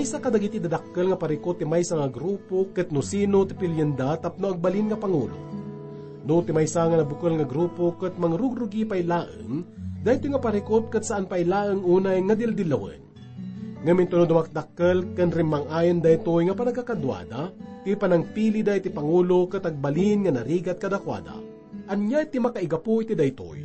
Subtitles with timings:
[0.00, 4.16] may sa kadagiti dadakkel nga parikot ti may nga grupo ket no sino ti pilyenda
[4.16, 5.36] tapno agbalin nga pangulo.
[6.24, 9.60] No ti may nga nabukol nga grupo ket mangrugrugi pay laeng,
[10.00, 13.12] dahito nga parikot ket saan pay laeng unay nga dildilawen.
[13.84, 17.52] Ngamin tunod dumakdakkel ken rimang ayon daytoy nga panagkakadwada,
[17.84, 21.36] ti panangpili day ti pangulo ket agbalin nga narigat kadakwada.
[21.92, 23.60] Anya ti makaigapu iti daytoy.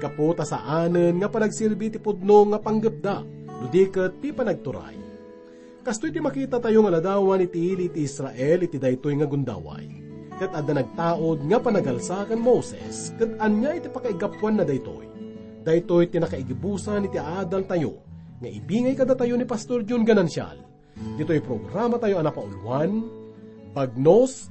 [0.00, 3.16] Kaputa sa anen nga panagsilbi ti pudno nga panggepda,
[3.60, 5.05] ludiket ti panagturay
[5.86, 9.86] Kastoy ti makita tayo nga ladawan iti ili ti Israel iti daytoy nga gundaway.
[10.34, 15.06] Kat adda nagtaod nga panagalsa kan Moses, kat anya iti pakaigapuan na daytoy.
[15.62, 18.02] Daytoy ti nakaigibusan iti adal tayo,
[18.42, 20.58] nga ibingay kada tayo ni Pastor Jun Ganansyal.
[21.22, 23.06] Dito'y programa tayo ana pauluan,
[23.70, 24.50] Bagnos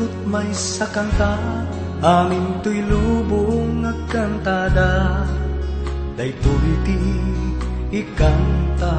[0.00, 1.36] Isurat may sakanta
[2.00, 5.28] Amin to'y lubong agkantada
[6.16, 6.96] Daytoy ti
[8.00, 8.96] ikanta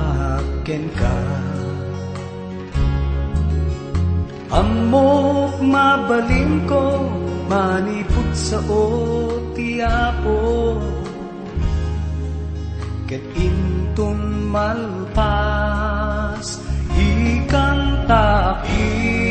[0.61, 1.17] ken ka.
[4.53, 7.09] Amok mabalin ko
[7.49, 8.85] Manipot sa o
[9.57, 10.37] ti apo.
[13.09, 16.61] Ket intun malpas
[16.93, 19.30] Ikanta tag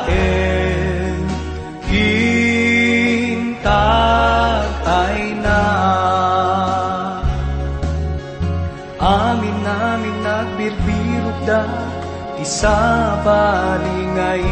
[12.61, 14.45] Isa balingay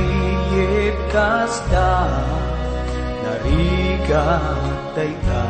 [1.13, 2.09] kasda
[3.21, 5.45] Narigat dayta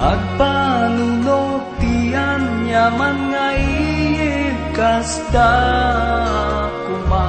[0.00, 3.68] Agpanunok tiyan yaman ngay
[4.72, 5.52] kasda
[6.88, 7.28] kuma.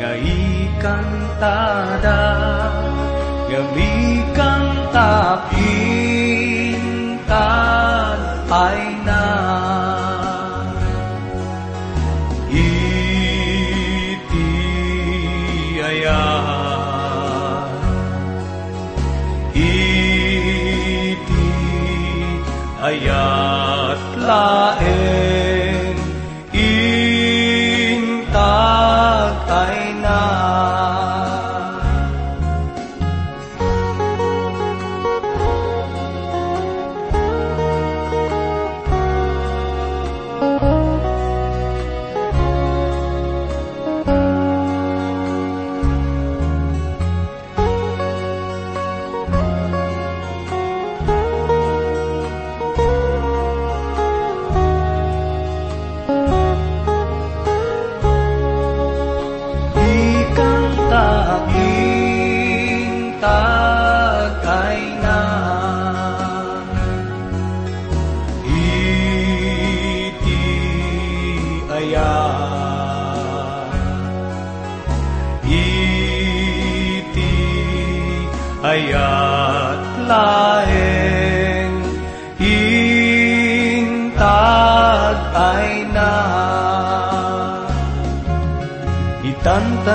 [0.00, 0.24] Ngay
[0.80, 2.24] kantada
[3.44, 5.52] Ngay kantapin
[8.48, 8.80] ay
[22.92, 25.31] ayat laeng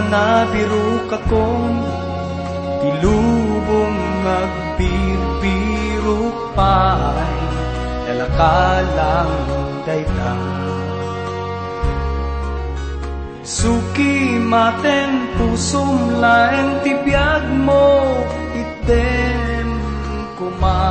[0.08, 1.82] na biruk akong
[2.80, 7.42] tilubong agbirbiruk pa'y
[8.06, 9.34] dalakalang
[9.84, 10.67] dayta.
[13.68, 18.16] Suki maten pusum laeng tibiyag mo
[18.56, 19.76] item
[20.40, 20.88] kuma.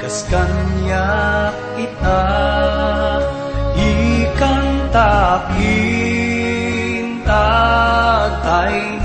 [0.00, 1.04] Kas kanya
[1.76, 2.24] ita
[3.76, 5.76] ikan tapi
[7.28, 8.99] tatay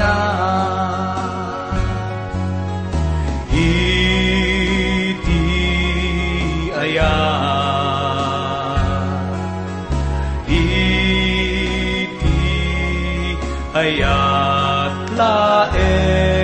[13.75, 16.35] ayat laen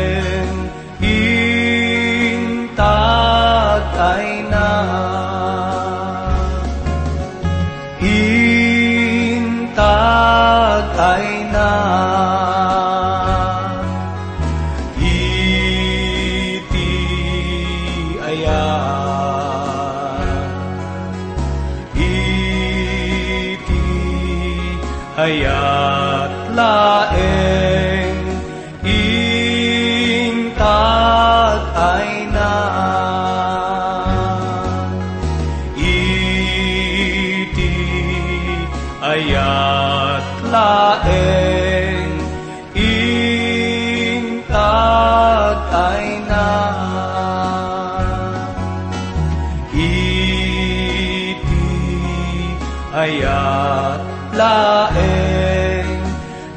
[52.91, 53.99] ayat
[54.35, 56.03] laeng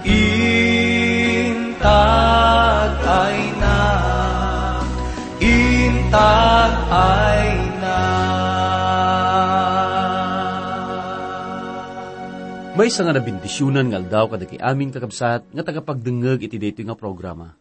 [0.03, 1.43] intag
[3.07, 3.79] ay na
[5.39, 7.49] intag ay
[7.79, 7.99] na
[12.75, 16.99] May nga na bendisyonan nga aldaw kada kay amin kakabsat nga tagapagdengeg iti daytoy nga
[16.99, 17.55] programa.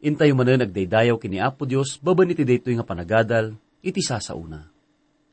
[0.00, 3.52] Intay manen nagdaydayaw kini Apo Dios baban iti daytoy nga panagadal
[3.84, 4.73] iti sasauna.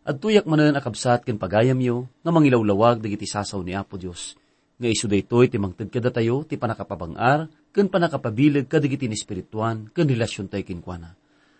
[0.01, 4.33] At tuyak manen akabsat ken pagayam yo nga mangilawlawag dagiti sasaw ni Apo Dios.
[4.81, 10.09] Nga isu daytoy ti mangted kada tayo ti panakapabangar ken panakapabileg kadagiti ni espirituan ken
[10.09, 11.13] relasyon tayo kinkwana.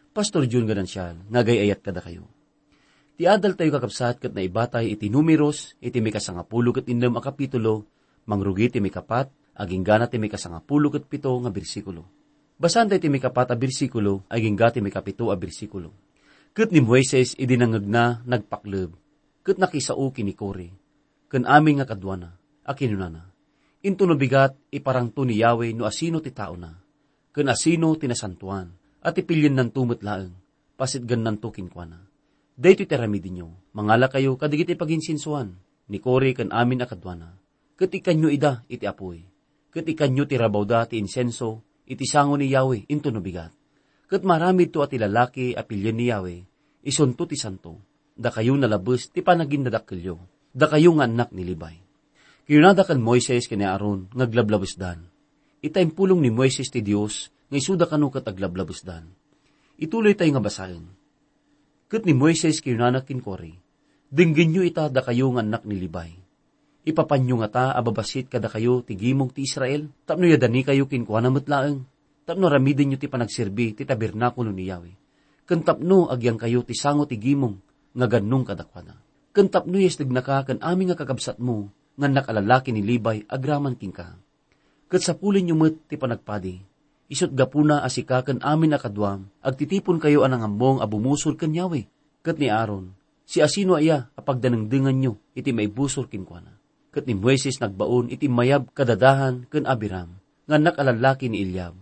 [0.09, 2.25] Pastor June Ganansyal, nga gayayat kada kayo.
[3.13, 7.21] Ti adal tayo kakabsat kat na ibatay iti numeros, iti may kasangapulo kat indam a
[7.21, 7.85] kapitulo,
[8.25, 12.09] mangrugi ti may kapat, aging gana ti may kasangapulo kat pito nga bersikulo.
[12.57, 16.10] Basan tayo ti may kapat a bersikulo, aging gati may kapito a bersikulo.
[16.51, 18.91] Kat ni Moises idinangag na nagpaklub,
[19.39, 20.75] kat nakisao kini Kore,
[21.31, 22.35] kan aming nga kadwana,
[22.67, 23.31] a kinunana.
[23.87, 26.75] Into no bigat, iparang to ni Yahweh no asino ti tao na,
[27.31, 28.67] kan asino tinasantuan,
[28.99, 30.35] at ipilyan ng tumot laeng,
[30.75, 32.03] pasit gan ng tukin kwa na.
[32.59, 35.55] Daytoy teramidi nyo, mangala kayo kadigiti paginsinsuan,
[35.87, 37.31] ni Kore kan amin akadwana.
[37.79, 39.23] Kat ikanyo ida iti apoy.
[39.71, 43.55] Kat ikanyo ti rabawda ti insenso, iti sango ni Yahweh into no bigat.
[44.11, 46.43] Kat marami to at ilalaki apilyan ni Yahweh,
[46.83, 47.79] isunto ti santo,
[48.11, 50.19] da kayo nalabos ti panagin nadakkelyo,
[50.51, 51.79] da kayo nga anak ni Libay.
[52.43, 54.99] Kiyunada kan Moises kani Aaron, ngaglablabusdan.
[55.63, 59.07] Itayong pulong ni Moises ti Dios, nga isuda kanu kat aglablabusdan.
[59.79, 60.83] Ituloy tayo nga basahin.
[61.87, 63.63] Kat ni Moises kiyunanak kin Kore,
[64.11, 66.11] dinggin nyo ita da kayo nga anak ni Libay.
[66.83, 71.31] Ipapanyo nga ta ababasit kada kayo ti gimong ti Israel, tapno yadani kayo kinkuha na
[71.31, 71.87] matlaeng,
[72.25, 74.95] tapno ramidin nyo ti panagsirbi ti tabernakulo ni Yahweh.
[75.49, 77.57] Kan tapno agyang kayo ti sango ti gimong,
[77.97, 78.95] nga ganong kadakwana.
[79.31, 83.91] Kan tapno yes nagnaka kan aming nga kakabsat mo, nga nakalalaki ni Libay agraman king
[83.91, 84.15] ka.
[84.91, 86.59] Kat sa nyo met ti panagpadi,
[87.07, 91.87] isot gapuna asika kan amin akadwam, agtitipon kayo anang ambong abumusor kan Yahweh.
[92.21, 92.91] Kat ni Aaron,
[93.23, 96.53] si asino aya apagdanangdengan nyo, iti maibusor kinkwana.
[96.91, 100.11] Kat ni Moises nagbaon iti mayab kadadahan kan Abiram,
[100.43, 101.80] nga nakalalaki ni Ilyab.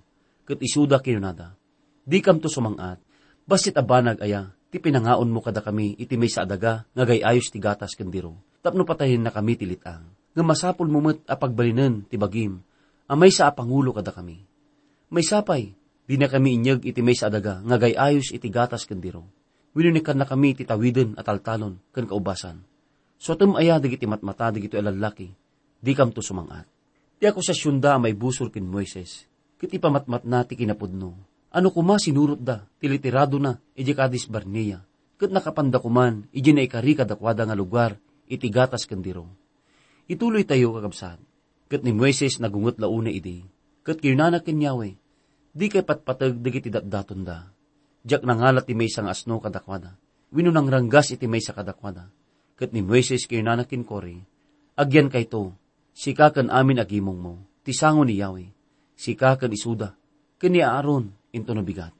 [0.50, 1.54] Kat isuda kinunada,
[2.02, 2.98] di kam to sumangat,
[3.46, 7.62] basit abanag aya, ti pinangaon mo kada kami iti may sa adaga, nga gayayos ti
[7.62, 8.34] gatas kandiro.
[8.66, 12.66] Tapno patayin na kami tilitang, nga masapol mo met apagbalinan ti bagim,
[13.06, 14.42] amay sa apangulo kada kami.
[15.14, 15.70] May sapay,
[16.10, 19.30] di na kami inyag iti may sa adaga, nga gayayos iti gatas kandiro.
[19.78, 22.66] Winunikan na kami ti tawiden at altalon, kan kaubasan.
[23.22, 25.30] So tum aya digiti matmata digito alalaki,
[25.78, 26.66] di kam to sumangat.
[27.22, 29.30] Di ako sa syunda may busor kin Moises,
[29.60, 31.20] kiti pamatmat na ti kinapudno.
[31.52, 34.80] Ano kuma sinurot da, tilitirado na, iji kadis Barnea.
[35.20, 38.00] Kat nakapanda kuman, iji na ikari kadakwada nga lugar,
[38.32, 39.28] iti gatas kandiro.
[40.08, 41.20] Ituloy tayo kakabsat.
[41.70, 43.44] Kat ni Moises nagungot launa idi.
[43.84, 44.96] Kat kirnanak kin Yahweh,
[45.54, 47.52] di kay patpatag digiti datdaton da.
[48.00, 49.98] Diyak nangalat ti may sang asno kadakwada.
[50.32, 52.08] Wino nang ranggas iti may sa kadakwada.
[52.56, 54.18] Kat ni Moises kirnanak kin Kori,
[54.78, 55.52] agyan kay to,
[55.92, 57.34] sika kan amin agimong mo,
[57.66, 58.50] tisango ni Yahweh,
[59.00, 59.96] sika kan isuda,
[60.36, 61.96] kani Aaron, into no bigat.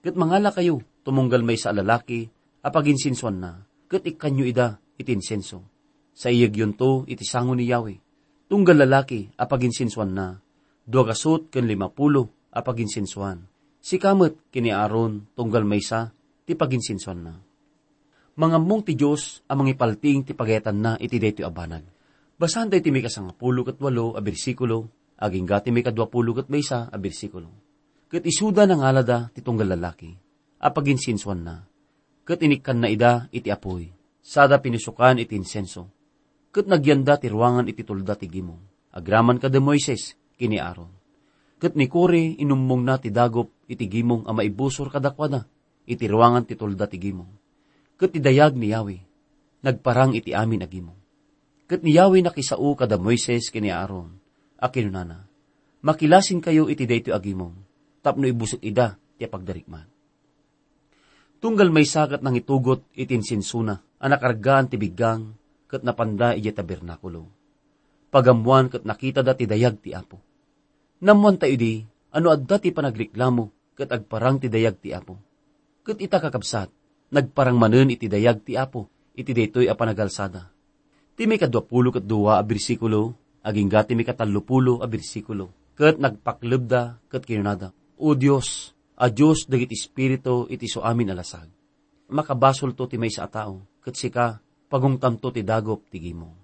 [0.00, 2.24] Kat mangala kayo, tumunggal may sa lalaki,
[2.64, 5.60] apaginsinsuan na, kat ikanyo ida, itinsenso.
[6.16, 8.00] Sa iyag yun to, itisango ni Yahweh.
[8.48, 10.40] Tunggal lalaki, apaginsinsuan na,
[10.88, 13.44] duagasot kan limapulo, apaginsinsuan.
[13.78, 16.08] Si kamot, kini Aaron, tunggal may sa,
[16.48, 17.36] ti paginsinsuan na.
[18.38, 21.84] Mangamong ti Diyos, amang ipalting ti pagetan na iti deto abanag.
[22.38, 26.62] Basan tayo ti may kasangapulo kat walo, a bersikulo, aging gati may kadwapulo kat may
[26.62, 27.50] sa, a bersikulo.
[28.08, 30.14] Kat isuda ng alada ti tunggal lalaki,
[30.62, 31.66] apaginsinsuan na.
[32.24, 33.90] Kat inikan na ida iti apoy,
[34.22, 35.88] sada pinisukan iti insenso.
[36.48, 38.92] Kat nagyanda ti ruangan iti tulda ti gimong.
[38.96, 40.88] Agraman ka de Moises, kini Aaron.
[41.58, 45.44] Kat ni Kore inummong na ti dagop iti gimong a maibusor kadakwada,
[45.84, 47.28] iti ruangan ti tulda ti gimong.
[47.98, 49.00] Kat idayag ni Yahweh,
[49.64, 51.00] nagparang iti amin a gimong.
[51.68, 54.17] Kat ni Yahweh nakisao kada Moises kini Aaron,
[54.58, 55.24] akinunana,
[55.86, 57.54] makilasin kayo iti dayto agimong,
[58.02, 59.86] tapno ibusok ida ti pagdarikman.
[61.38, 65.38] Tunggal may sakat ng itugot itin sinsuna, anak argaan ti biggang,
[65.70, 67.30] kat napanda iya tabernakulo.
[68.08, 70.18] pagamuan kat nakita da ti dayag ti Apo.
[71.04, 75.14] Namuan tayo di, ano adda ti panagliklamo kat agparang ti dayag ti Apo.
[75.84, 76.72] Kat ita kakabsat,
[77.14, 80.50] nagparang manen iti dayag ti Apo, iti daytoy a panagalsada.
[81.14, 85.74] Ti may kadwapulo kat duwa a bersikulo, aging gati may katalupulo a bersikulo.
[85.78, 87.70] Kat nagpaklubda kat kinunada.
[87.98, 91.46] O Diyos, a Diyos dagit Espiritu iti so amin alasag.
[92.08, 96.34] Makabasol to ti may sa tao, kat sika, pagungtam to ti dagop ti gimo.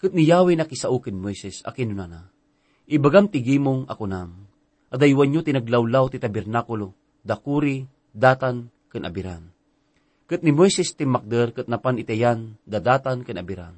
[0.00, 2.24] Kat ni Yahweh nakisaukin Moises a kinunana.
[2.88, 4.48] Ibagam ti gimong ako nam.
[4.88, 9.44] Adaywan nyo tinaglawlaw ti tabernakulo, dakuri, datan, ken abiran.
[10.24, 13.76] Kat ni Moises ti makder kat napan itayan, dadatan ken abiran.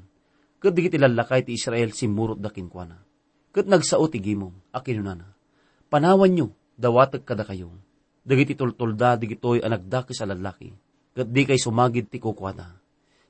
[0.63, 3.03] Kat digit ilalakay ti Israel simurot da kinkwana.
[3.51, 5.27] Kat nagsao ti gimong, a kinunana.
[5.91, 7.75] Panawan nyo, dawatag kada kayo.
[8.23, 10.71] Dagiti tultulda, digitoy anagdaki sa lalaki.
[11.19, 12.79] Kat di kay sumagid ti kukwada.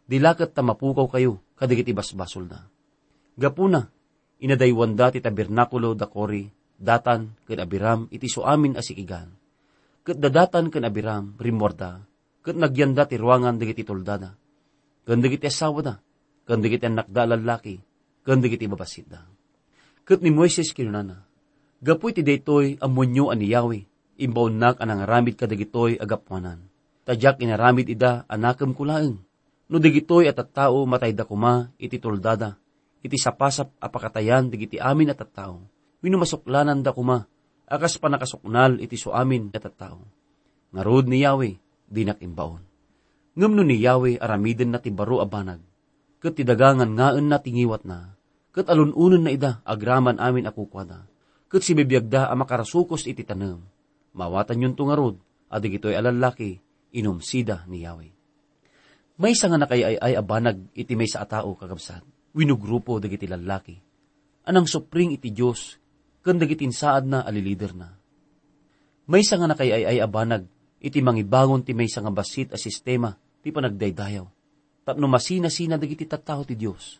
[0.04, 2.60] Dilakat ta mapukaw kayo, kadigiti basbasol da.
[3.40, 3.88] Gapuna,
[4.44, 6.44] inadaywanda ti tabernakulo da kori,
[6.76, 9.32] datan ken abiram iti suamin asikigan.
[10.04, 12.04] Ket dadatan ken abiram rimorda,
[12.44, 14.36] ket nagyanda ti ruangan dagiti tuldada.
[15.08, 15.94] Ken dagiti asawa da,
[16.46, 17.78] ken dagiti anak da lalaki,
[18.26, 19.22] ken dagiti babasit da.
[20.02, 21.22] Ket ni Moises kinunana,
[21.78, 23.82] gapu iti daytoy amonyo ani Yahweh,
[24.18, 26.66] imbawnak anang aramid kadagitoy agapwanan.
[27.02, 29.18] Tadyak inaramid ida anakam kulaeng.
[29.66, 32.60] No digitoy at at tao matay da kuma iti tuldada,
[33.02, 35.64] iti sapasap apakatayan digiti amin at at tao.
[36.02, 37.26] Winumasuklanan da kuma,
[37.66, 40.02] akas pa nakasuknal iti so amin at at tao.
[40.74, 41.54] Ngarod ni Yahweh,
[41.88, 42.62] dinak imbaon.
[43.32, 45.62] Ngam no ni Yahweh aramiden na ti baro abanag,
[46.22, 48.14] kat ti dagangan ngaen na tingiwat na,
[48.54, 51.10] kat alununan na ida agraman amin akukwada,
[51.50, 53.58] kat si bibiyagda a makarasukos iti tanem,
[54.14, 55.18] mawatan yun tungarod,
[55.50, 56.62] adig ito'y alalaki,
[56.94, 58.14] inumsida ni Yahweh.
[59.18, 63.76] May nga nakayay ay abanag iti may sa atao kakabsat, winugrupo dagiti lalaki.
[64.46, 65.76] Anang supring iti Diyos,
[66.22, 67.92] kan dagiti insaad na alilider na.
[69.10, 70.46] May nga nakayay ay abanag
[70.78, 74.41] iti mangibangon ti may nga basit a sistema ti panagdaydayaw.
[74.82, 76.98] Tapno masina-sina dagiti tattao ti Diyos.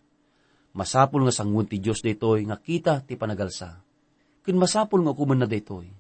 [0.73, 3.83] Masapul nga sangun ti Diyos daytoy nga kita ti panagalsa.
[4.43, 5.91] Ken masapul nga kuman na daytoy.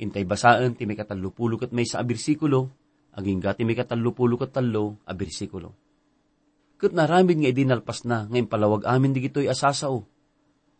[0.00, 2.72] Intay basaan ti may katalupulo kat may sa abirsikulo,
[3.16, 5.76] aging gati may katalupulo kat talo a bersikulo.
[6.80, 10.08] Kat naramid nga idinalpas na ngayon palawag amin di gito'y asasao.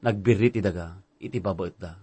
[0.00, 2.00] Nagbirri ti daga, iti babaet da.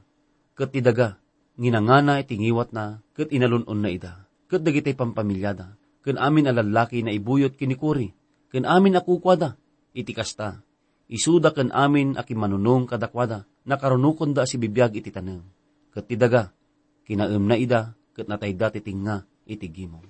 [0.53, 1.17] Kat ti daga,
[1.57, 4.29] nginangana iti ngiwat na, kat inalunon na ida.
[4.45, 5.73] Kat dagitay pampamilyada,
[6.07, 8.15] kan amin alalaki na ibuyot kinikuri,
[8.47, 9.59] kan amin akukwada,
[9.91, 10.63] iti kasta.
[11.11, 15.43] Isuda kan amin aki manunong kadakwada, nakarunukon da si bibiyag iti taneng.
[15.91, 16.55] Kat ti daga,
[17.03, 20.07] kinaem na ida, kat natayda ti tinga, iti gimong.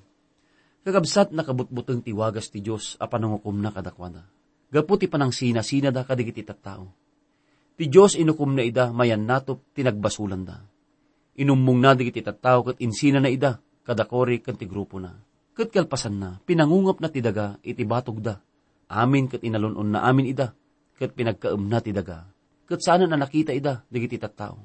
[0.85, 4.21] Kakabsat nakabutbuteng tiwagas ti Diyos a panangukom na kadakwada.
[4.69, 6.93] Gapu ti panang sina-sina da kadigit itattao.
[7.73, 10.61] Ti Diyos inukom na ida mayan natop tinagbasulan da.
[11.37, 15.26] Inumong na digit itattao kat insina na ida kadakori kan ti grupo na.
[15.57, 18.37] Kat kalpasan na, pinangungap na ti daga iti batog da.
[18.93, 20.53] Amin kat inalunon na amin ida,
[21.01, 22.29] kat pinagkaem na ti daga.
[22.69, 24.61] Kat sana na nakita ida digit itattao.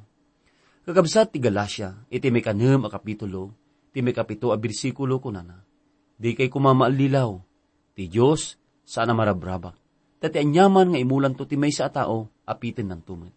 [0.85, 3.57] Kakabsat ti Galasya, iti may kanhem a kapitulo,
[3.89, 5.65] ti may kapito a bersikulo kunana
[6.23, 7.35] di kay kumamaalilaw.
[7.99, 8.55] Ti Diyos,
[8.87, 9.75] sana marabrabak.
[10.23, 13.35] Tati anyaman nga imulan to ti may sa tao, apitin ng tumit.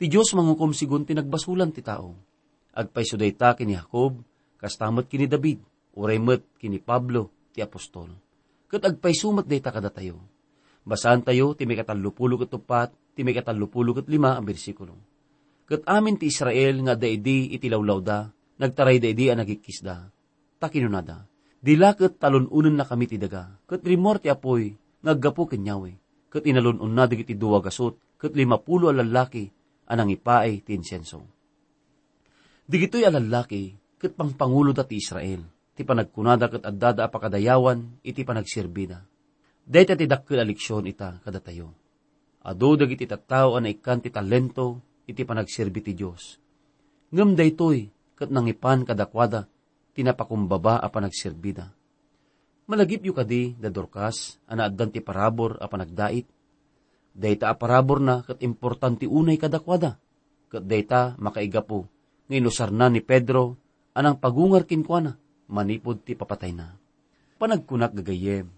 [0.00, 2.16] Ti Diyos mangukom sigun ti nagbasulan ti tao.
[2.72, 4.16] Agpay suday ta kini Jacob,
[4.56, 5.60] kastamot kini David,
[5.96, 8.12] uraymet kini Pablo, ti apostol.
[8.68, 10.20] Kat agpay sumat day ta kada tayo.
[10.86, 14.94] Basahan tayo, ti may katalupulo kat tupat, ti may katalupulo kat lima ang bersikulo.
[15.66, 18.30] Kat amin ti Israel nga daidi itilawlaw da,
[18.62, 20.14] nagtaray daidi ang nagikisda
[20.58, 21.28] takinunada.
[21.60, 25.90] Dilakot talununan na kami ti daga, kat rimor ti apoy, ngaggapo kenyawe,
[26.30, 29.50] kat inalunon na digiti duwa gasot, kat limapulo alalaki,
[29.90, 31.26] anang ipaay ti insenso.
[32.66, 35.42] Digito'y alalaki, kat pangpangulo da ti Israel,
[35.76, 39.04] ti panagkunada kat addada apakadayawan, iti panagsirbida.
[39.66, 41.76] Dahit ti dakkel aliksyon ita kada tayo.
[42.40, 46.40] Ado dagiti tattao ana ikan ti talento, iti panagsirbi ti Diyos.
[47.12, 49.50] Ngam daytoy, kat nangipan kadakwada,
[49.92, 51.70] tinapakumbaba a panagsirbida.
[52.66, 56.26] Malagip yu kadi da dorkas, ana addan ti parabor a panagdait.
[57.16, 59.98] Dayta a parabor na kat importanti unay kadakwada.
[60.46, 61.90] Kat dayta makaigapo,
[62.30, 63.58] na ni Pedro,
[63.94, 65.18] anang pagungar kinkwana,
[65.50, 66.74] manipod ti papatay na.
[67.36, 68.48] Panagkunak gagayem,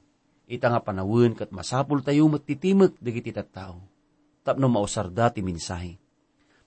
[0.48, 3.84] ita nga panawin kat masapul tayo matitimek dagiti tattao.
[4.46, 6.00] Tapno mausar da ti minsahe.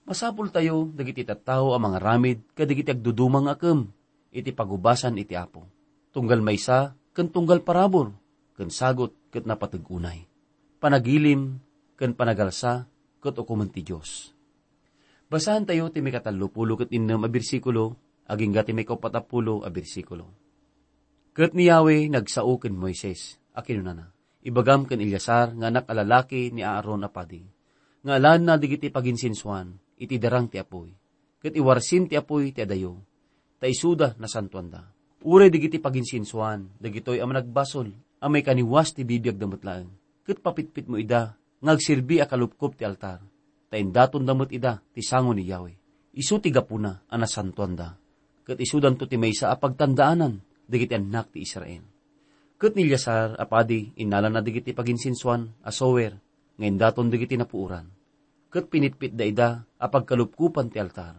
[0.05, 3.89] Masapul tayo dagiti tattao ang mga ramid kadigiti agdudumang akam
[4.31, 5.67] iti pagubasan iti apo.
[6.11, 8.11] Tunggal maysa, ken tunggal parabor,
[8.55, 10.27] ken sagot ket napatag unay.
[10.81, 11.59] Panagilim,
[11.95, 12.87] ken panagalsa,
[13.21, 14.33] ket ukuman ti Dios.
[15.31, 17.95] Basahan tayo ti may katalupulo ket innem a bersikulo,
[18.31, 20.31] aging gati may kapatapulo a bersikulo.
[21.35, 24.11] Ket ni Yahweh nagsao ken Moises, akinunana.
[24.41, 27.43] Ibagam ken Ilyasar nga anak alalaki ni Aaron apadi.
[28.01, 30.89] Nga alan na digiti paginsinsuan, iti darang ti apoy.
[31.37, 32.97] Ket iwarsin ti apoy ti adayo.
[33.61, 34.89] Ta isuda na santuanda.
[35.21, 39.93] Ure digiti paginsinsuan, dagitoy ang nagbasol, ang may kaniwas ti bibiyag damutlaan.
[40.25, 43.21] Ket papitpit mo ida, ngagsilbi a kalupkop ti altar.
[43.69, 45.77] Ta indaton damot ida, ti sango ni Yahweh.
[46.17, 47.29] Isu ti gapuna, ana
[48.41, 51.85] Ket isudan to ti maysa a pagtandaanan, digiti anak ti Israel.
[52.57, 56.13] Ket ni Lyasar apadi inala na digiti paginsinsuan asower
[56.61, 57.89] ngayon daton digiti napuuran.
[58.53, 59.49] Ket pinitpit da ida
[59.81, 61.17] apag kalupkupan ti altar.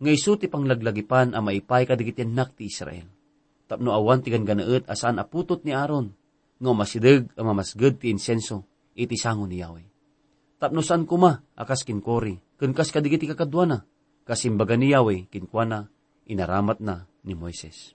[0.00, 3.04] Ngay ti panglaglagipan a maipay ka digiti anak ti Israel.
[3.68, 6.16] Tapno awan ti ganaet asaan aputot ni Aaron
[6.56, 8.64] nga masideg a mamasged ti insenso
[8.96, 9.86] iti sango ni Yahweh.
[10.56, 13.84] Tapno saan kuma akas kinkori ken kas kadigiti kakadwana
[14.24, 15.92] kasimbaga ni Yahweh kinkwana
[16.26, 17.94] inaramat na ni Moises.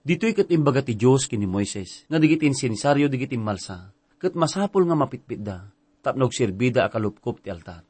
[0.00, 4.96] Dito'y kat imbaga ti Diyos kini Moises, nga digitin sinisaryo digitin malsa, kat masapol nga
[4.96, 5.68] mapitpit da,
[6.00, 7.84] tapnog sirbida akalupkop ti altar.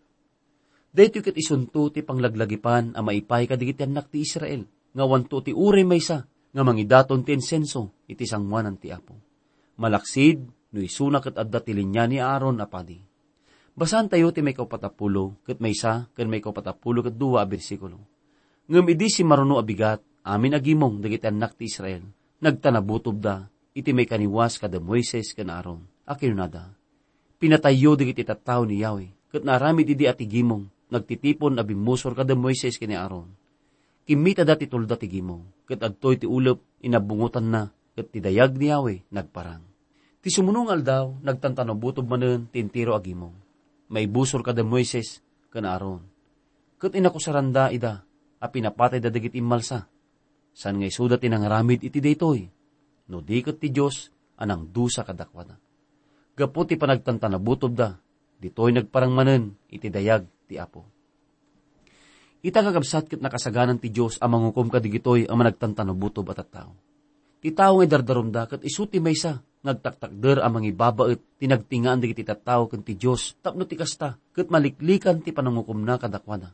[0.91, 5.87] Dito'y kat isunto ti panglaglagipan a maipay kadigiti anak ti Israel, nga wanto ti ure
[5.87, 9.15] maysa, nga mangidaton ti insenso, iti sangwanan ti Apo.
[9.79, 10.39] Malaksid,
[10.75, 12.99] no isuna kat adda ti linya ni Aaron apadi.
[13.71, 18.10] Basan tayo ti may kaupatapulo, kat maysa, kat may kaupatapulo kat duwa a bersikulo.
[18.71, 22.07] Ngam idi si maruno abigat, amin agimong dagiti anak ti Israel.
[22.39, 25.83] Nagtanabutob da, iti may kaniwas kada Moises kan Aaron.
[26.07, 26.71] Akinunada.
[27.35, 29.11] Pinatayo dagiti tattao ni Yahweh.
[29.35, 33.27] Kat naramid idi ati gimong, nagtitipon na bimusor kada Moises kani Aaron.
[34.07, 38.71] Kimita dati tulda ti gimong, kat adtoy ti ulop, inabungutan na, kat ti dayag ni
[38.71, 39.67] Yahweh, nagparang.
[40.23, 43.35] Ti sumunong aldaw, nagtantanabutob manen, tintiro agimong.
[43.91, 45.19] May busor kada Moises,
[45.51, 46.07] kan Aaron.
[46.79, 48.07] Kat inakusaranda ida,
[48.41, 49.85] a pinapatay da dagiti imalsa,
[50.51, 52.43] San ngay sudat inangaramid iti daytoy.
[53.11, 55.59] No di kat ti Diyos, anang dusa kadakwada.
[56.35, 57.95] Gapot ti panagtantanabutob da,
[58.39, 60.87] ditoy nagparang manen, iti dayag ti Apo.
[62.41, 66.73] Ita kagabsat kat nakasaganan ti Diyos ang mangukom kadigitoy ang managtantanabutob at at tao.
[67.41, 72.25] Ti tao ngay dardarom da, kat isuti may sa, nagtaktakder ang mga ibabaet, tinagtingaan digiti
[72.25, 76.53] tattao ken ti Diyos, tapno ti kasta, kat maliklikan ti panangukom na kadakwada.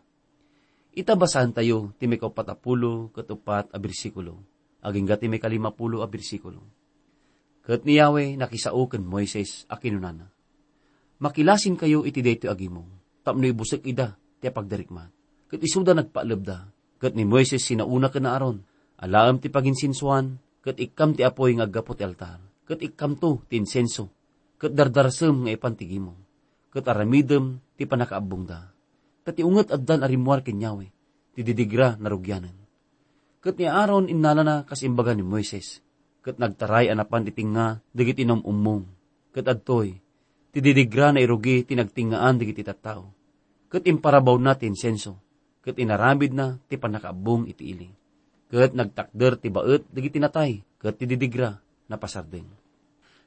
[0.96, 4.40] Itabasan tayo, ti may kapatapulo, katupat a bersikulo.
[4.80, 6.64] Aging gati may kalimapulo a bersikulo.
[7.60, 10.24] Kat ni Yahweh nakisao ken Moises a kinunana.
[11.20, 12.88] Makilasin kayo iti dayto agimong.
[13.20, 15.12] Tapno ibusek ida, ti pagdarikmat.
[15.52, 16.72] Kat isuda nagpaalabda.
[16.96, 18.64] Kat ni Moises sinauna ka na aron.
[18.96, 22.40] Alaam ti paginsinsuan, kat ikam ti apoy nga agapot altar.
[22.64, 24.08] Kat ikam to ti insenso.
[24.56, 26.16] Kat dardarasem nga ipantigimo.
[26.72, 28.75] Kat aramidem ti panakaabong da
[29.26, 30.86] Tati unget addan arimuar kenyawe,
[31.34, 32.54] ti didigra narugyanan.
[33.42, 35.82] Kat ni Aaron inala na kasimbaga ni Moises,
[36.22, 38.86] kat nagtaray anapan titinga, digit inom umong,
[39.34, 39.98] kat adtoy,
[40.54, 43.10] ti didigra na irugi tinagtingaan digit itatao,
[43.66, 45.18] kat imparabaw natin senso,
[45.58, 47.90] kat inaramid na ti panakaabong iti ili.
[48.46, 51.58] Kat nagtakder ti baet digit tinatay, kat ti didigra
[51.90, 52.46] na pasardeng.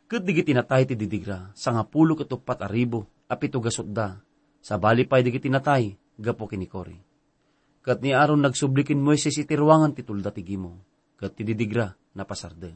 [0.08, 4.16] Kat digit tinatay ti didigra, sa nga pulo katupat aribo, apito gasot da,
[4.60, 7.00] sa bali pa'y di tinatay, gapo kinikori.
[7.80, 10.84] Kat ni Aaron nagsublikin Moises iti ruangan ti tulda ti gimo,
[11.16, 12.76] kat ti didigra na pasarden.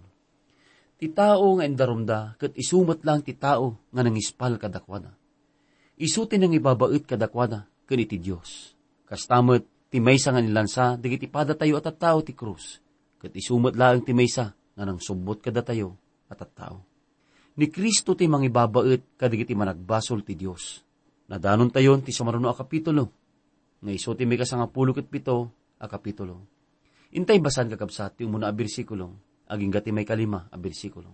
[0.95, 5.11] Ti tao nga endarumda, kat isumat lang ti tao nga nangispal kadakwada.
[5.99, 8.71] Isuti nang ibabait kadakwada, kan iti Diyos.
[9.03, 12.79] Kastamet, ti maysa nga nilansa, digiti pada tayo at tao ti krus.
[13.19, 15.99] Kat isumat lang ti maysa nga nang subot kada tayo
[16.31, 16.87] at tao.
[17.59, 20.82] Ni Kristo ti mangibabait kadigiti managbasol ti Diyos
[21.31, 23.11] Nadanon tayon ti sumaruno a kapitulo.
[23.83, 26.43] Nga iso ti may kasanga pulo ket pito a kapitulo.
[27.13, 29.13] Intay basan kakabsat ti umuna a bersikulo,
[29.45, 31.13] aging gati may kalima a bersikulo.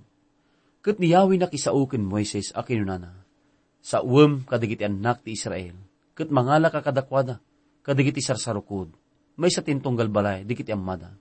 [0.80, 3.12] Kat niyawi na kisaukin Moises a kinunana.
[3.84, 5.76] Sa uwem kadigiti anak ti Israel,
[6.16, 7.44] kat mangala ka kadakwada,
[7.84, 8.92] kadigiti sarsarukod,
[9.40, 11.16] may sa tintong galbalay, digiti amada.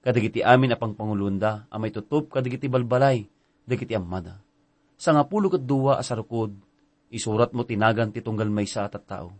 [0.00, 3.24] Kadigiti amin apang pangulunda, amay tutup kadigiti balbalay,
[3.68, 4.40] digiti amada.
[5.00, 6.56] Sa nga pulo kat duwa a sarukod,
[7.10, 9.34] Isurat mo tinagan ti tunggal may sa at tao.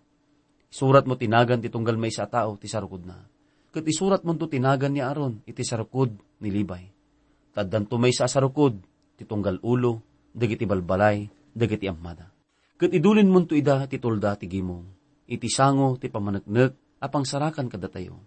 [0.66, 3.22] Isurat mo tinagan ti tunggal may sa tao ti sarukod na.
[3.70, 6.10] Kat isurat mo to tinagan ni Aaron iti sarukod
[6.42, 6.90] ni Libay.
[7.54, 8.74] Taddan to may sa sarukod
[9.14, 10.02] ti tunggal ulo,
[10.34, 12.26] dagiti balbalay, dagiti amada.
[12.74, 14.90] Kat idulin mo to ida ti tulda ti gimong.
[15.30, 18.18] Iti sango ti pamanagnek apang sarakan kada tayo.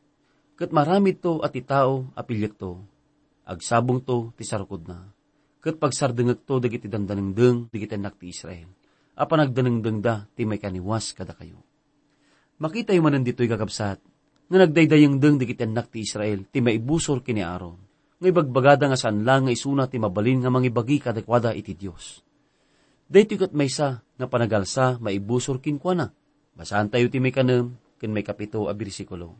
[0.55, 2.79] Kat marami to at ti tao apilyak to.
[3.43, 5.03] Agsabong to ti sarukod na.
[5.59, 8.82] Kat pagsardengek to dagiti dandanengdeng dagiti anak ti Israel
[9.13, 11.61] apan nagdanengdengda ti may kaniwas kada kayo.
[12.61, 13.99] Makita yung manan dito'y kakabsat,
[14.49, 17.79] nga nagdaydayang deng di anak ti Israel, ti maibusor kini Aaron.
[18.21, 22.21] Nga ibagbagada nga saan lang nga isuna ti mabalin nga mangibagi kadakwada iti Diyos.
[23.09, 26.13] Daytoy kat may sa, nga panagalsa, maibusor kinkwana.
[26.53, 29.35] Basahan tayo ti may kanem, kin may kapito a bersikulo.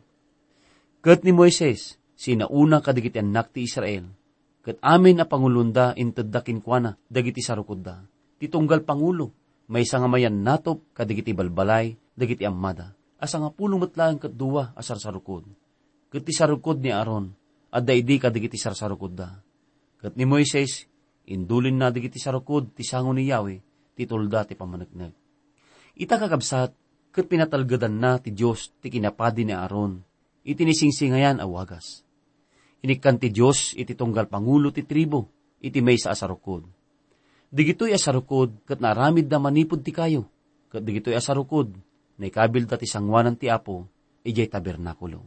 [1.04, 4.08] Kat ni Moises, sinauna kadigiti anak ti Israel,
[4.64, 8.02] kat amin a pangulunda intedda kinkwana, dagiti sarukudda.
[8.40, 14.36] Titunggal pangulo, may nga mayan natop kadigiti balbalay, dagiti amada asa nga pulong matlaan kat
[14.36, 15.48] duwa asar sarukod.
[16.12, 17.32] Kat sarukod ni Aaron,
[17.74, 19.40] at daidi ka digiti sarsarukod da.
[19.98, 20.86] Kat ni Moises,
[21.26, 23.58] indulin na digiti sarukod ti sango ni Yahweh,
[23.96, 25.10] ti tulda ti pamanagnag.
[25.98, 26.70] Ita kakabsat,
[27.10, 29.98] kat pinatalgadan na ti Diyos ti kinapadi ni Aaron,
[30.46, 32.06] itinisingsingayan awagas.
[32.84, 36.68] Inikan ti Diyos iti tunggal pangulo ti tribo, iti may sa asarukod.
[37.54, 40.26] Digito'y asarukod, kat naramid na manipod ti kayo,
[40.74, 41.70] kat digito'y asarukod,
[42.18, 43.86] na ikabil ti sangwanan ti Apo,
[44.26, 45.22] ijay tabernakulo.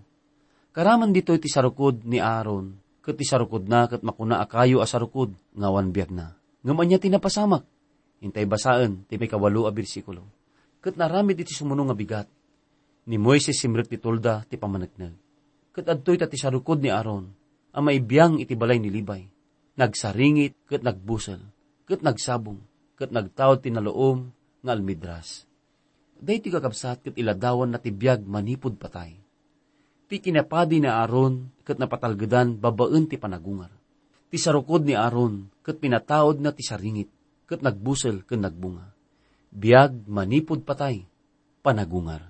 [0.75, 5.31] Karaman dito iti sarukod ni Aaron, kat ti sarukod na kat makuna akayo a sarukod,
[5.55, 6.35] ngawan biag na.
[6.67, 7.63] Ngaman niya tinapasamak,
[8.19, 10.27] hintay basaan, ti may kawalo a bersikulo.
[10.83, 12.27] Kat naramid iti sumunong nga bigat,
[13.07, 15.15] ni Moises simrek ti tolda ti pamanagnag.
[15.71, 17.23] Kat adtoy ti sarukod ni Aaron,
[17.71, 19.23] ang maibiyang iti balay ni Libay.
[19.79, 21.39] Nagsaringit, kat nagbusel,
[21.87, 22.59] kat nagsabong,
[22.99, 24.29] kat nagtawad ti naloom,
[24.61, 25.47] nga almidras
[26.17, 29.13] Day ti kakabsat kat iladawan na tibiyag manipod patay.
[30.09, 33.69] Ti kinapadi na Aaron kat napatalgadan babaen ti panagungar.
[34.33, 37.13] Ti sarukod ni Aaron kat pinataod na ti saringit
[37.45, 38.89] kat nagbusel kat nagbunga.
[39.53, 41.05] Biyag manipod patay,
[41.61, 42.25] panagungar.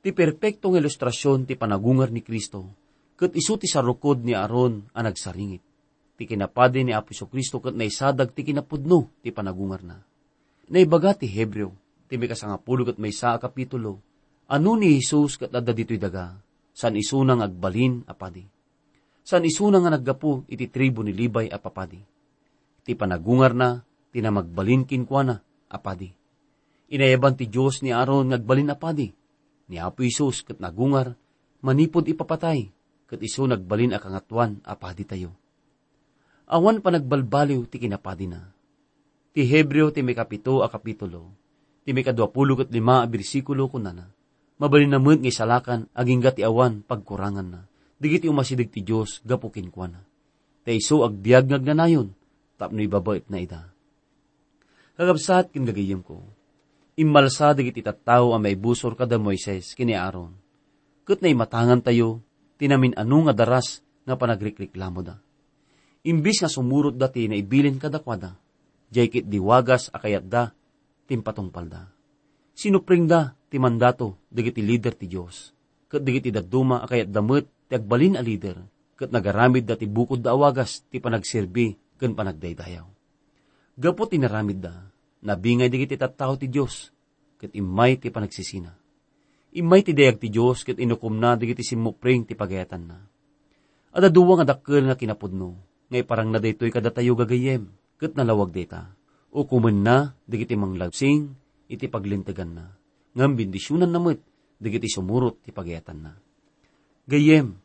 [0.00, 2.78] Ti perpektong ilustrasyon ti panagungar ni Kristo
[3.18, 5.66] kat isu ti sarukod ni Aaron ang nagsaringit.
[6.20, 9.96] Ti kinapadi ni Apiso Kristo kat naisadag ti kinapudno ti panagungar na.
[10.68, 11.72] Naibaga ti Hebreo
[12.12, 14.04] ti may kasangapulog at may sa kapitulo,
[14.52, 16.36] ano ni Jesus kat adda dito'y daga,
[16.76, 18.44] san isunang agbalin apadi.
[19.24, 22.04] San isunang nga naggapu iti tribo ni Libay apapadi.
[22.84, 23.80] Ti panagungar na,
[24.12, 25.40] tinamagbalin kinkwana
[25.72, 26.12] apadi.
[26.92, 29.08] Inayaban ti Diyos ni Aaron ngagbalin apadi.
[29.72, 31.16] Ni Apo Isus kat nagungar,
[31.64, 32.68] manipod ipapatay,
[33.08, 35.32] kat iso nagbalin akangatuan apadi tayo.
[36.50, 38.42] Awan pa nagbalbaliw ti kinapadi na.
[39.30, 41.30] Ti Hebreo ti may kapito a kapitulo,
[41.86, 44.10] ti may kadwapulo kat lima a bersikulo kunana.
[44.58, 47.60] Mabalin naman nga salakan aging gati awan pagkurangan na.
[48.02, 50.02] Digiti umasidig ti Diyos gapukin kwa na.
[50.66, 52.10] Ta iso agbiag nagnanayon,
[52.58, 53.70] tapno ibabait na ida.
[54.98, 56.20] Kagabsat kin gagayim ko.
[56.98, 60.34] Imalsa digiti tattao ang may busor kada Moises kini Aaron.
[61.06, 62.20] Kat na matangan tayo,
[62.58, 65.16] tinamin anu nga daras nga panagrekreklamo da.
[66.00, 68.32] Imbis nga sumurot dati na ibilin kadakwada,
[68.88, 70.56] jay kit diwagas akayat da,
[71.04, 71.92] timpatong palda.
[72.56, 75.52] Sinupring da, ti mandato, digiti leader ti Diyos.
[75.92, 78.56] Kat digiti daduma, akayat damit, ti agbalin a leader.
[78.96, 82.88] Kat nagaramid da ti bukod da awagas, ti panagserbi, kan panagdaydayaw.
[83.76, 84.88] Gapot tinaramid da,
[85.20, 86.92] nabingay digiti tattao ti Diyos,
[87.36, 88.72] kat imay ti panagsisina.
[89.52, 92.98] Imay ti dayag ti Diyos, kat inukom na digiti simupring ti pagayatan na.
[93.92, 98.94] Ada duwa nga dakkel nga kinapudno, ngay parang na daytoy kadatayo gagayem, kat nalawag data
[99.30, 101.30] o kuman na, digiti manglabsing,
[101.70, 102.66] iti paglintagan na.
[103.14, 104.22] Ngam bindisyonan namit,
[104.58, 106.12] digiti sumurot, ti pagayatan na.
[107.06, 107.58] Gayem,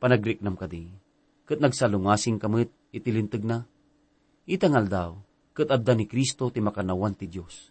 [0.00, 0.88] panagriknam kadi,
[1.48, 3.64] kat nagsalungasing kamit, iti lintag na.
[4.48, 5.10] Itangal daw,
[5.52, 7.70] kat adda ni Kristo ti makanawan ti Diyos.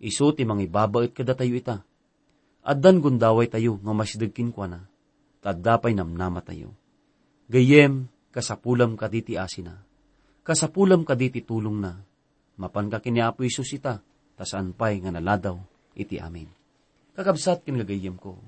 [0.00, 1.84] Iso ti mangibabait kada tayo ita.
[2.64, 4.80] Addan gundaway tayo, nga masidagkin kwa na.
[5.40, 6.74] Tadapay namnama tayo.
[7.48, 9.76] Gayem, kasapulam kaditi asina.
[10.44, 11.92] Kasapulam kaditi tulong na
[12.58, 14.02] mapan ka kini Apo Isus ita,
[14.34, 15.56] tasaan pa'y nga naladaw,
[15.94, 16.50] iti amin.
[17.14, 18.38] Kakabsat kinagayim ko,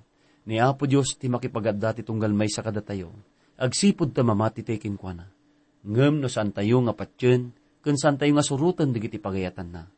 [0.51, 3.15] ni Apo Diyos ti makipagadda ti tunggal may sa kadatayo,
[3.57, 5.27] agsipod ta mamati tayo kinkwana.
[5.87, 9.89] Ngem no saan tayo nga patyen, kun saan tayo nga surutan digiti pagayatan na.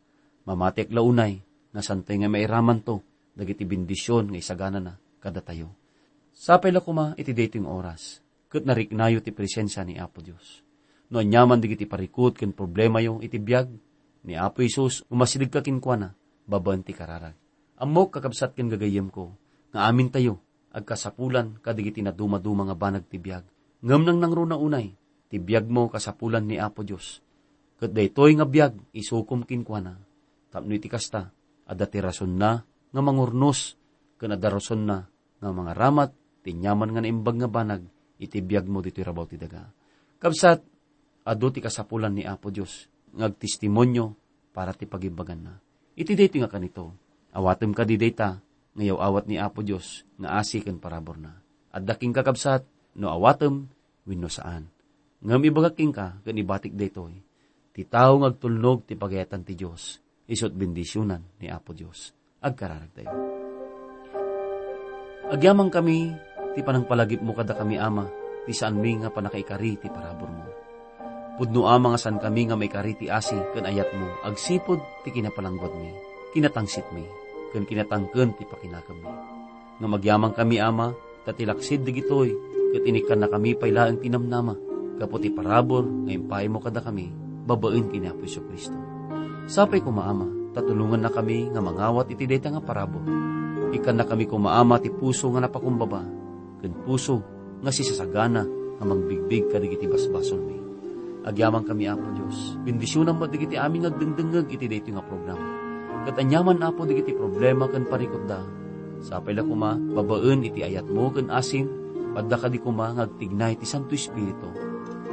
[0.47, 1.43] Mamatik launay,
[1.73, 5.73] nga saan tayo nga mairaman to, dagiti bindisyon nga isagana na kada tayo.
[6.33, 10.61] Sapay la kuma iti dating oras, kat nariknayo ti presensya ni Apo Diyos.
[11.09, 13.73] No anyaman digiti parikot ken problema yung itibiyag,
[14.23, 16.15] Ni Apo Isus, umasilig ka kinkwana,
[16.47, 17.35] babanti kararag.
[17.83, 19.35] Amok kakabsat kin gagayem ko,
[19.75, 20.39] nga amin tayo,
[20.71, 23.43] agkasapulan kadigiti na dumaduma nga banag tibiyag.
[23.83, 24.95] Ngam nang nang runa unay,
[25.27, 27.19] tibiyag mo kasapulan ni Apo Diyos.
[27.83, 29.99] Kat daytoy nga biyag, isukom kinkwana.
[30.55, 31.35] Tapno iti kasta,
[31.67, 33.75] adati rason na, nga mangurnos,
[34.23, 35.11] kanada rason na,
[35.43, 36.15] nga mga ramat,
[36.47, 37.83] tinyaman nga naimbag nga banag,
[38.23, 39.67] itibiyag mo dito'y rabaw ti daga.
[40.23, 40.63] Kabsat,
[41.27, 42.87] ado ti kasapulan ni Apo Diyos,
[43.19, 44.15] ngagtestimonyo
[44.55, 45.55] para ti pagibagan na.
[45.99, 46.95] iti dayto nga kanito.
[47.33, 48.41] Awatem ka di dayta,
[48.77, 51.33] ngayaw awat ni Apo Diyos, nga asi ken parabor na.
[51.73, 52.65] At daking kakabsat,
[53.01, 53.69] no awatem,
[54.05, 54.69] wenno saan.
[55.25, 57.17] Ngam ibagaking ka, ken ibatik daytoy.
[57.73, 59.97] Ti tao ngagtulnog ti pagayatan ti Diyos,
[60.29, 62.13] isot bendisyonan ni Apo Diyos.
[62.45, 63.13] Agkararag tayo.
[65.33, 66.13] Agyamang kami,
[66.53, 68.09] ti panangpalagip mo kada kami ama,
[68.45, 70.45] ti saan mi nga panakaikari ti parabor mo.
[71.41, 75.11] Pudno ama nga san kami nga may kari ti asi, ken ayat mo, agsipod ti
[75.17, 75.91] kinapalangguad mi,
[76.37, 77.05] kinatangsit mi,
[77.57, 79.13] ken kinatangken ti pakinakam mi.
[79.81, 80.93] Nga magyamang kami ama,
[81.25, 82.37] tatilaksid digitoy,
[82.77, 84.55] ket inikan na kami pailaang tinamnama,
[85.01, 87.09] kaputi parabor, nga impay mo kada kami,
[87.49, 88.77] babaen kini Apo Iso Kristo.
[89.49, 93.03] Sapay kumaama, tatulungan na kami nga mangawat iti dayta nga parabor.
[93.73, 96.22] Ikan na kami kumaama ti puso nga napakumbaba,
[96.63, 97.19] ken puso
[97.59, 98.47] nga sisasagana
[98.79, 100.59] nga magbigbig kadigiti basbason mi.
[101.23, 102.59] Agyamang kami Apo Dios.
[102.67, 105.47] Bendisyonan mo digiti aming agdengdengeg iti dayto nga programa.
[106.07, 108.43] Ket anyaman Apo digiti problema ken parikot da.
[109.03, 111.67] Sapay kuma babaen iti ayat mo ken asin
[112.15, 114.51] padda kadi kuma ngagtignay ti Santo Espiritu.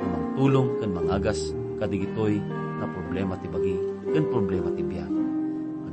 [0.02, 2.42] Amang tulong ken mangagas kadigitoy
[2.82, 3.78] nga problema ti bagi
[4.10, 5.14] ken problema ti biyak.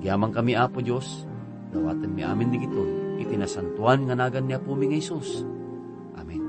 [0.01, 1.29] Agyamang kami Apo Dios,
[1.77, 5.45] dawatan mi amin digitoy iti nasantuan nga nagan ni Apo mi nga Isus.
[6.17, 6.43] Amen.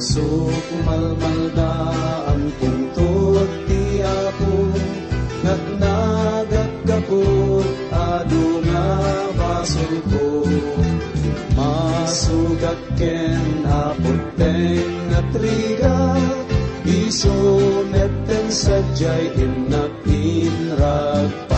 [0.00, 0.24] So
[0.68, 1.72] kumalmalda
[2.28, 4.54] ang tungtod ti Apo
[5.42, 8.86] Nagnagak kapot adu nga
[9.34, 10.26] basol ko
[11.58, 15.98] Masugat ken apot teng at riga
[16.86, 17.34] Iso
[18.52, 21.51] sadya'y inapinrag